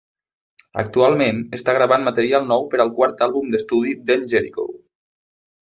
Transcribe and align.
Actualment, 0.83 1.41
està 1.57 1.75
gravant 1.79 2.07
material 2.09 2.49
nou 2.53 2.65
per 2.73 2.81
al 2.87 2.91
quart 2.97 3.23
àlbum 3.29 3.55
d'estudi 3.57 3.97
Then 4.09 4.29
Jerico. 4.33 4.71